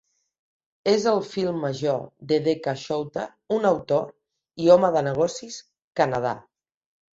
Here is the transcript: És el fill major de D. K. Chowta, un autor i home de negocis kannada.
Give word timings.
És 0.93 1.03
el 1.11 1.19
fill 1.33 1.51
major 1.65 1.99
de 2.31 2.39
D. 2.47 2.55
K. 2.69 2.73
Chowta, 2.85 3.27
un 3.59 3.69
autor 3.73 4.09
i 4.65 4.75
home 4.79 4.93
de 4.99 5.07
negocis 5.11 5.63
kannada. 6.03 6.37